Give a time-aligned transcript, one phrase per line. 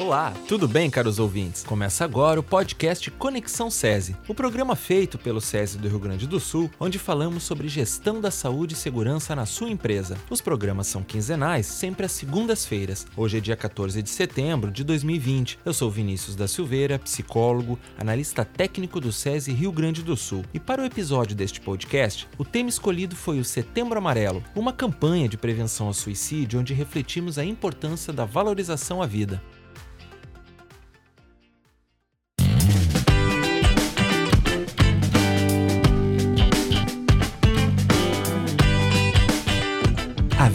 [0.00, 1.62] Olá, tudo bem, caros ouvintes?
[1.62, 6.40] Começa agora o podcast Conexão SESI, o programa feito pelo SESI do Rio Grande do
[6.40, 10.16] Sul, onde falamos sobre gestão da saúde e segurança na sua empresa.
[10.30, 13.06] Os programas são quinzenais, sempre às segundas-feiras.
[13.14, 15.58] Hoje é dia 14 de setembro de 2020.
[15.66, 20.46] Eu sou Vinícius da Silveira, psicólogo, analista técnico do SESI Rio Grande do Sul.
[20.54, 25.28] E para o episódio deste podcast, o tema escolhido foi o Setembro Amarelo, uma campanha
[25.28, 29.42] de prevenção ao suicídio onde refletimos a importância da valorização à vida.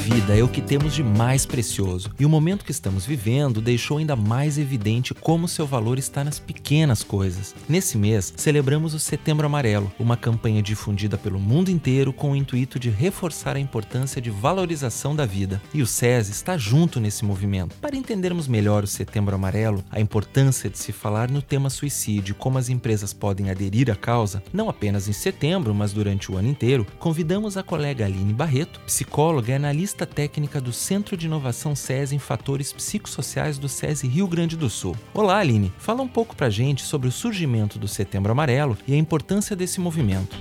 [0.05, 3.97] Vida é o que temos de mais precioso, e o momento que estamos vivendo deixou
[3.97, 7.55] ainda mais evidente como seu valor está nas pequenas coisas.
[7.67, 12.77] Nesse mês, celebramos o Setembro Amarelo, uma campanha difundida pelo mundo inteiro com o intuito
[12.77, 15.59] de reforçar a importância de valorização da vida.
[15.73, 17.75] E o SES está junto nesse movimento.
[17.81, 22.59] Para entendermos melhor o Setembro Amarelo, a importância de se falar no tema suicídio como
[22.59, 26.85] as empresas podem aderir à causa, não apenas em setembro, mas durante o ano inteiro,
[26.99, 32.19] convidamos a colega Aline Barreto, psicóloga e analista técnica do Centro de Inovação SESI em
[32.19, 34.95] Fatores Psicossociais do SESI Rio Grande do Sul.
[35.13, 35.71] Olá, Aline.
[35.77, 39.79] Fala um pouco pra gente sobre o surgimento do Setembro Amarelo e a importância desse
[39.79, 40.35] movimento.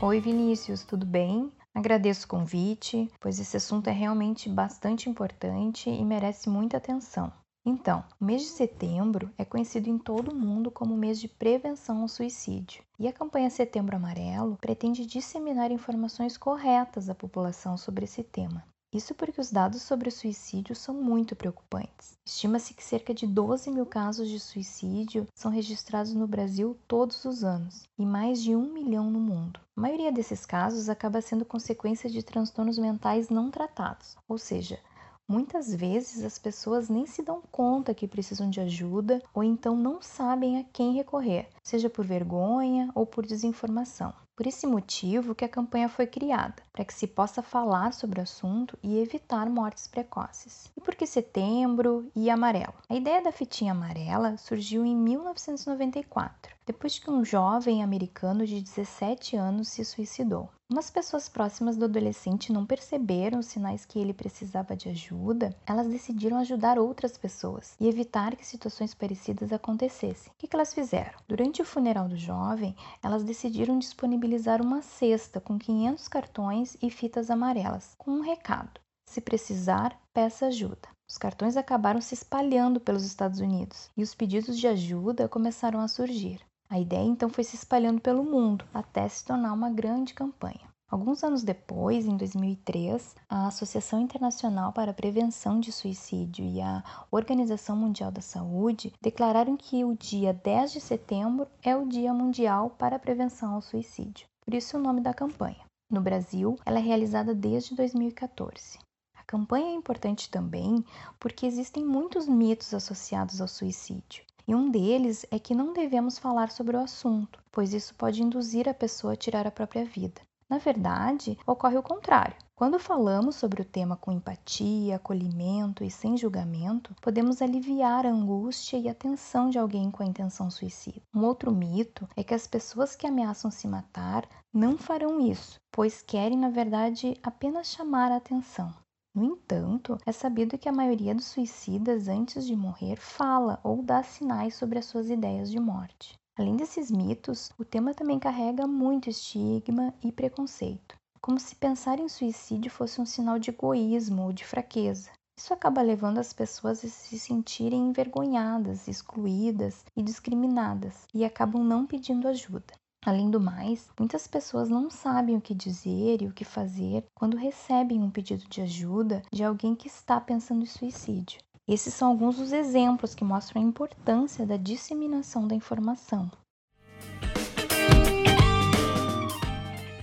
[0.00, 1.52] Oi, Vinícius, tudo bem?
[1.74, 7.30] Agradeço o convite, pois esse assunto é realmente bastante importante e merece muita atenção.
[7.64, 11.28] Então, o mês de setembro é conhecido em todo o mundo como o mês de
[11.28, 12.82] prevenção ao suicídio.
[12.98, 18.64] E a campanha Setembro Amarelo pretende disseminar informações corretas à população sobre esse tema.
[18.92, 22.18] Isso porque os dados sobre o suicídio são muito preocupantes.
[22.26, 27.44] Estima-se que cerca de 12 mil casos de suicídio são registrados no Brasil todos os
[27.44, 29.60] anos e mais de um milhão no mundo.
[29.76, 34.80] A maioria desses casos acaba sendo consequência de transtornos mentais não tratados, ou seja,
[35.30, 40.02] Muitas vezes as pessoas nem se dão conta que precisam de ajuda ou então não
[40.02, 44.12] sabem a quem recorrer, seja por vergonha ou por desinformação.
[44.34, 48.22] Por esse motivo que a campanha foi criada, para que se possa falar sobre o
[48.24, 50.68] assunto e evitar mortes precoces.
[50.76, 52.74] E por que setembro e amarelo?
[52.88, 59.34] A ideia da fitinha amarela surgiu em 1994, depois que um jovem americano de 17
[59.34, 60.48] anos se suicidou.
[60.70, 65.88] Umas pessoas próximas do adolescente não perceberam os sinais que ele precisava de ajuda, elas
[65.88, 70.32] decidiram ajudar outras pessoas e evitar que situações parecidas acontecessem.
[70.32, 71.18] O que elas fizeram?
[71.26, 77.30] Durante o funeral do jovem, elas decidiram disponibilizar uma cesta com 500 cartões e fitas
[77.30, 80.88] amarelas, com um recado: se precisar, peça ajuda.
[81.10, 85.88] Os cartões acabaram se espalhando pelos Estados Unidos e os pedidos de ajuda começaram a
[85.88, 86.40] surgir.
[86.70, 90.70] A ideia então foi se espalhando pelo mundo até se tornar uma grande campanha.
[90.88, 96.84] Alguns anos depois, em 2003, a Associação Internacional para a Prevenção de Suicídio e a
[97.10, 102.70] Organização Mundial da Saúde declararam que o dia 10 de setembro é o Dia Mundial
[102.70, 104.28] para a Prevenção ao Suicídio.
[104.44, 105.64] Por isso o nome da campanha.
[105.90, 108.78] No Brasil, ela é realizada desde 2014.
[109.16, 110.84] A campanha é importante também
[111.18, 114.24] porque existem muitos mitos associados ao suicídio.
[114.46, 118.68] E um deles é que não devemos falar sobre o assunto, pois isso pode induzir
[118.68, 120.20] a pessoa a tirar a própria vida.
[120.50, 122.34] Na verdade, ocorre o contrário.
[122.56, 128.76] Quando falamos sobre o tema com empatia, acolhimento e sem julgamento, podemos aliviar a angústia
[128.76, 131.00] e a tensão de alguém com a intenção suicida.
[131.14, 136.02] Um outro mito é que as pessoas que ameaçam se matar não farão isso, pois
[136.02, 138.74] querem, na verdade, apenas chamar a atenção.
[139.12, 144.04] No entanto, é sabido que a maioria dos suicidas antes de morrer fala ou dá
[144.04, 146.14] sinais sobre as suas ideias de morte.
[146.38, 152.08] Além desses mitos, o tema também carrega muito estigma e preconceito, como se pensar em
[152.08, 155.10] suicídio fosse um sinal de egoísmo ou de fraqueza.
[155.36, 161.84] Isso acaba levando as pessoas a se sentirem envergonhadas, excluídas e discriminadas e acabam não
[161.84, 162.79] pedindo ajuda.
[163.04, 167.36] Além do mais, muitas pessoas não sabem o que dizer e o que fazer quando
[167.36, 171.40] recebem um pedido de ajuda de alguém que está pensando em suicídio.
[171.66, 176.30] Esses são alguns dos exemplos que mostram a importância da disseminação da informação.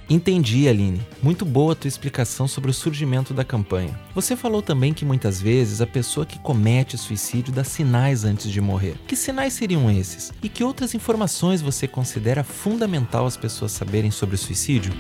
[0.10, 1.02] Entendi, Aline.
[1.22, 4.00] Muito boa a tua explicação sobre o surgimento da campanha.
[4.16, 8.62] Você falou também que muitas vezes a pessoa que comete suicídio dá sinais antes de
[8.62, 8.96] morrer.
[9.06, 10.32] Que sinais seriam esses?
[10.42, 14.94] E que outras informações você considera fundamental as pessoas saberem sobre o suicídio?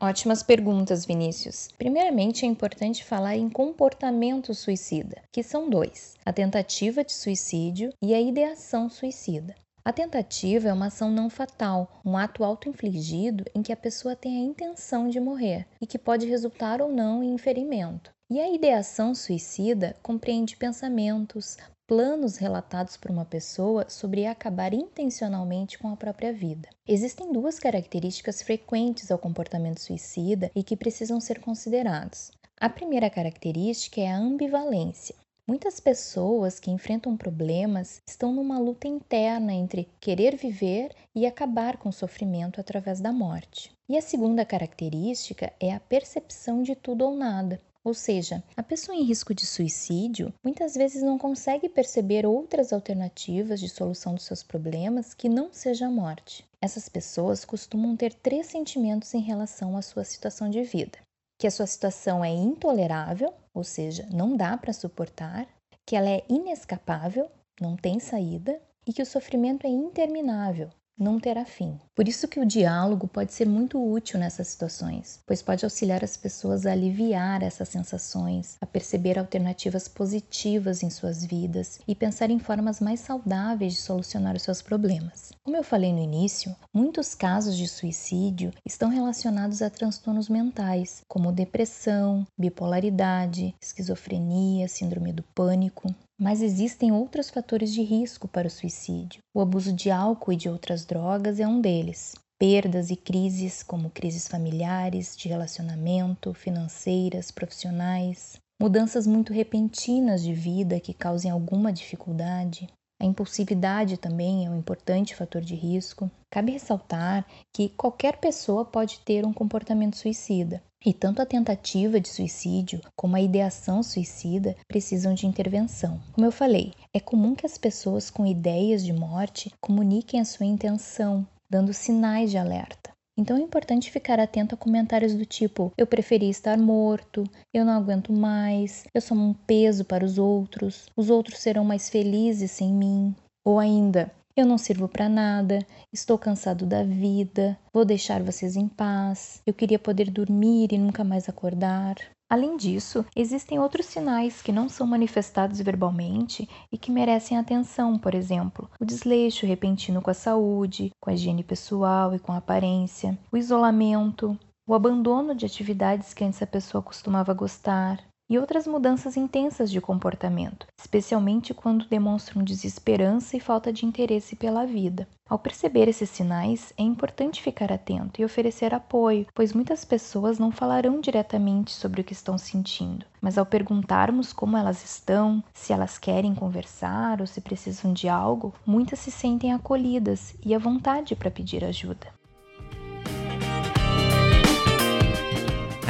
[0.00, 1.68] Ótimas perguntas, Vinícius.
[1.76, 8.14] Primeiramente, é importante falar em comportamento suicida, que são dois: a tentativa de suicídio e
[8.14, 9.54] a ideação suicida.
[9.84, 14.36] A tentativa é uma ação não fatal, um ato auto-infligido em que a pessoa tem
[14.36, 18.10] a intenção de morrer e que pode resultar ou não em ferimento.
[18.30, 25.88] E a ideação suicida compreende pensamentos, planos relatados por uma pessoa sobre acabar intencionalmente com
[25.88, 26.68] a própria vida.
[26.86, 32.30] Existem duas características frequentes ao comportamento suicida e que precisam ser considerados.
[32.60, 35.14] A primeira característica é a ambivalência.
[35.48, 41.88] Muitas pessoas que enfrentam problemas estão numa luta interna entre querer viver e acabar com
[41.88, 43.72] o sofrimento através da morte.
[43.88, 47.58] E a segunda característica é a percepção de tudo ou nada.
[47.82, 53.58] Ou seja, a pessoa em risco de suicídio muitas vezes não consegue perceber outras alternativas
[53.58, 56.44] de solução dos seus problemas que não seja a morte.
[56.60, 60.98] Essas pessoas costumam ter três sentimentos em relação à sua situação de vida:
[61.38, 65.46] que a sua situação é intolerável, ou seja, não dá para suportar,
[65.86, 67.30] que ela é inescapável,
[67.60, 71.78] não tem saída, e que o sofrimento é interminável, não terá fim.
[71.94, 76.16] Por isso que o diálogo pode ser muito útil nessas situações, pois pode auxiliar as
[76.16, 82.38] pessoas a aliviar essas sensações, a perceber alternativas positivas em suas vidas e pensar em
[82.38, 85.32] formas mais saudáveis de solucionar os seus problemas.
[85.42, 91.32] Como eu falei no início, muitos casos de suicídio estão relacionados a transtornos mentais, como
[91.32, 95.94] depressão, bipolaridade, esquizofrenia, síndrome do pânico.
[96.20, 99.22] Mas existem outros fatores de risco para o suicídio.
[99.32, 102.14] O abuso de álcool e de outras drogas é um deles.
[102.38, 108.40] Perdas e crises, como crises familiares, de relacionamento, financeiras, profissionais.
[108.60, 112.68] Mudanças muito repentinas de vida que causem alguma dificuldade.
[113.00, 116.10] A impulsividade também é um importante fator de risco.
[116.30, 122.08] Cabe ressaltar que qualquer pessoa pode ter um comportamento suicida, e tanto a tentativa de
[122.08, 126.00] suicídio como a ideação suicida precisam de intervenção.
[126.12, 130.46] Como eu falei, é comum que as pessoas com ideias de morte comuniquem a sua
[130.46, 132.97] intenção, dando sinais de alerta.
[133.18, 137.72] Então é importante ficar atento a comentários do tipo: eu preferi estar morto, eu não
[137.72, 142.72] aguento mais, eu sou um peso para os outros, os outros serão mais felizes sem
[142.72, 143.12] mim.
[143.44, 145.58] Ou ainda, eu não sirvo para nada,
[145.92, 151.02] estou cansado da vida, vou deixar vocês em paz, eu queria poder dormir e nunca
[151.02, 151.96] mais acordar.
[152.30, 158.14] Além disso, existem outros sinais que não são manifestados verbalmente e que merecem atenção, por
[158.14, 163.18] exemplo, o desleixo repentino com a saúde, com a higiene pessoal e com a aparência,
[163.32, 164.38] o isolamento,
[164.68, 169.80] o abandono de atividades que antes a pessoa costumava gostar, e outras mudanças intensas de
[169.80, 175.08] comportamento, especialmente quando demonstram desesperança e falta de interesse pela vida.
[175.28, 180.50] Ao perceber esses sinais, é importante ficar atento e oferecer apoio, pois muitas pessoas não
[180.50, 185.98] falarão diretamente sobre o que estão sentindo, mas ao perguntarmos como elas estão, se elas
[185.98, 191.30] querem conversar ou se precisam de algo, muitas se sentem acolhidas e à vontade para
[191.30, 192.17] pedir ajuda.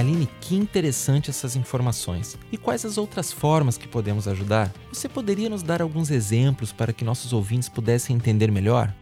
[0.09, 2.39] Aline, que interessante essas informações.
[2.51, 4.73] E quais as outras formas que podemos ajudar?
[4.91, 8.95] Você poderia nos dar alguns exemplos para que nossos ouvintes pudessem entender melhor?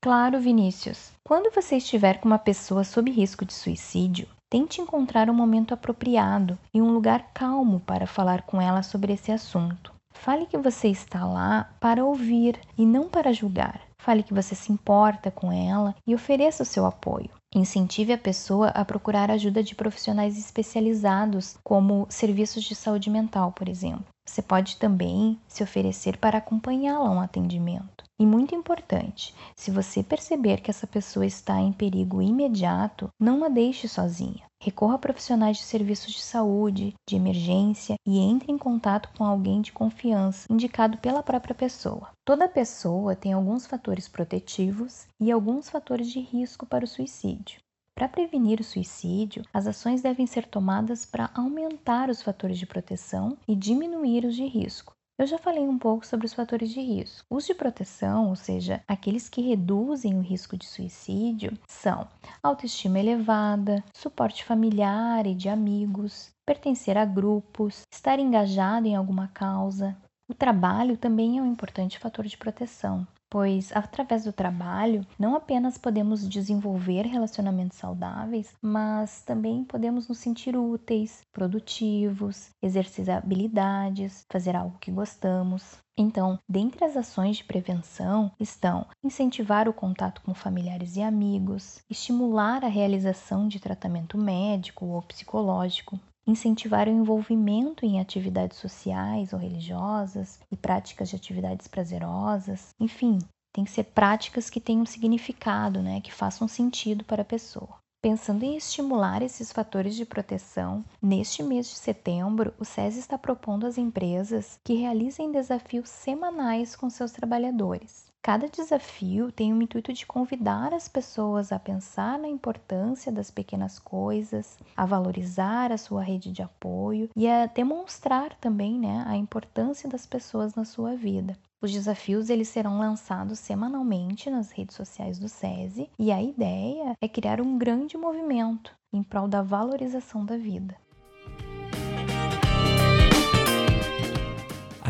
[0.00, 1.10] Claro, Vinícius.
[1.24, 6.56] Quando você estiver com uma pessoa sob risco de suicídio, tente encontrar um momento apropriado
[6.72, 9.92] e um lugar calmo para falar com ela sobre esse assunto.
[10.12, 13.89] Fale que você está lá para ouvir e não para julgar.
[14.00, 17.30] Fale que você se importa com ela e ofereça o seu apoio.
[17.54, 23.68] Incentive a pessoa a procurar ajuda de profissionais especializados, como serviços de saúde mental, por
[23.68, 24.06] exemplo.
[24.26, 28.04] Você pode também se oferecer para acompanhá-la a um atendimento.
[28.20, 33.48] E muito importante, se você perceber que essa pessoa está em perigo imediato, não a
[33.48, 34.44] deixe sozinha.
[34.62, 39.62] Recorra a profissionais de serviços de saúde, de emergência e entre em contato com alguém
[39.62, 42.10] de confiança, indicado pela própria pessoa.
[42.22, 47.58] Toda pessoa tem alguns fatores protetivos e alguns fatores de risco para o suicídio.
[47.94, 53.38] Para prevenir o suicídio, as ações devem ser tomadas para aumentar os fatores de proteção
[53.48, 54.92] e diminuir os de risco.
[55.20, 57.26] Eu já falei um pouco sobre os fatores de risco.
[57.28, 62.08] Os de proteção, ou seja, aqueles que reduzem o risco de suicídio, são
[62.42, 69.94] autoestima elevada, suporte familiar e de amigos, pertencer a grupos, estar engajado em alguma causa.
[70.26, 75.78] O trabalho também é um importante fator de proteção pois através do trabalho não apenas
[75.78, 84.76] podemos desenvolver relacionamentos saudáveis, mas também podemos nos sentir úteis, produtivos, exercer habilidades, fazer algo
[84.80, 85.78] que gostamos.
[85.96, 92.64] Então, dentre as ações de prevenção estão incentivar o contato com familiares e amigos, estimular
[92.64, 100.40] a realização de tratamento médico ou psicológico, incentivar o envolvimento em atividades sociais ou religiosas
[100.50, 103.18] e práticas de atividades prazerosas, enfim,
[103.52, 107.80] tem que ser práticas que tenham significado, né, que façam sentido para a pessoa.
[108.02, 113.66] Pensando em estimular esses fatores de proteção, neste mês de setembro, o SESI está propondo
[113.66, 118.09] às empresas que realizem desafios semanais com seus trabalhadores.
[118.22, 123.78] Cada desafio tem o intuito de convidar as pessoas a pensar na importância das pequenas
[123.78, 129.88] coisas, a valorizar a sua rede de apoio e a demonstrar também né, a importância
[129.88, 131.34] das pessoas na sua vida.
[131.62, 137.08] Os desafios eles serão lançados semanalmente nas redes sociais do SESI e a ideia é
[137.08, 140.76] criar um grande movimento em prol da valorização da vida.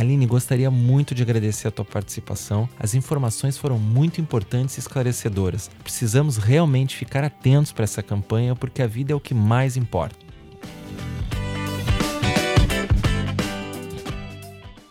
[0.00, 2.66] Aline, gostaria muito de agradecer a tua participação.
[2.78, 5.70] As informações foram muito importantes e esclarecedoras.
[5.82, 10.29] Precisamos realmente ficar atentos para essa campanha porque a vida é o que mais importa.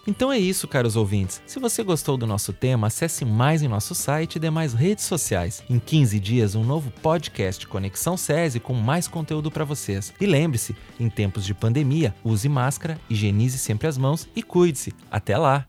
[0.10, 1.40] Então é isso, caros ouvintes.
[1.46, 5.62] Se você gostou do nosso tema, acesse mais em nosso site e demais redes sociais.
[5.70, 10.12] Em 15 dias, um novo podcast Conexão SESI com mais conteúdo para vocês.
[10.20, 14.96] E lembre-se, em tempos de pandemia, use máscara, higienize sempre as mãos e cuide-se.
[15.12, 15.68] Até lá!